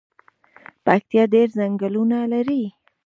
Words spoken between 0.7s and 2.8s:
پکتیا ډیر ځنګلونه لري